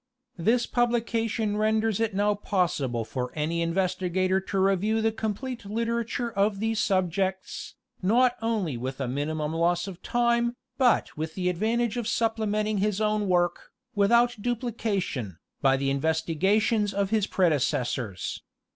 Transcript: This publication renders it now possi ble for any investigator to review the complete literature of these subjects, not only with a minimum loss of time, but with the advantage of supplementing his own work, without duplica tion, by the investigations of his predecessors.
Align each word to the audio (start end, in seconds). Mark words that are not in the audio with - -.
This 0.39 0.65
publication 0.65 1.57
renders 1.57 1.99
it 1.99 2.15
now 2.15 2.33
possi 2.33 2.91
ble 2.91 3.05
for 3.05 3.31
any 3.35 3.61
investigator 3.61 4.39
to 4.39 4.57
review 4.57 4.99
the 4.99 5.11
complete 5.11 5.63
literature 5.63 6.31
of 6.31 6.59
these 6.59 6.79
subjects, 6.79 7.75
not 8.01 8.35
only 8.41 8.77
with 8.77 8.99
a 8.99 9.07
minimum 9.07 9.53
loss 9.53 9.85
of 9.85 10.01
time, 10.01 10.55
but 10.79 11.15
with 11.15 11.35
the 11.35 11.49
advantage 11.49 11.97
of 11.97 12.07
supplementing 12.07 12.79
his 12.79 12.99
own 12.99 13.27
work, 13.27 13.69
without 13.93 14.41
duplica 14.41 14.99
tion, 14.99 15.37
by 15.61 15.77
the 15.77 15.91
investigations 15.91 16.95
of 16.95 17.11
his 17.11 17.27
predecessors. 17.27 18.41